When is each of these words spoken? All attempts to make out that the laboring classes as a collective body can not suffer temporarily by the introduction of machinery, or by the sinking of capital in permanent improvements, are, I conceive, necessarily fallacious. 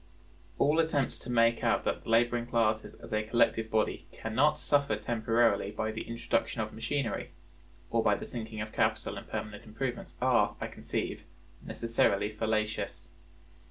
All 0.57 0.79
attempts 0.79 1.19
to 1.19 1.29
make 1.29 1.63
out 1.63 1.83
that 1.85 2.01
the 2.03 2.09
laboring 2.09 2.47
classes 2.47 2.95
as 2.95 3.13
a 3.13 3.21
collective 3.21 3.69
body 3.69 4.07
can 4.11 4.33
not 4.33 4.57
suffer 4.57 4.95
temporarily 4.95 5.69
by 5.69 5.91
the 5.91 6.07
introduction 6.07 6.59
of 6.59 6.73
machinery, 6.73 7.33
or 7.91 8.01
by 8.01 8.15
the 8.15 8.25
sinking 8.25 8.61
of 8.61 8.71
capital 8.71 9.15
in 9.19 9.25
permanent 9.25 9.63
improvements, 9.63 10.15
are, 10.19 10.55
I 10.59 10.65
conceive, 10.69 11.21
necessarily 11.63 12.31
fallacious. 12.33 13.09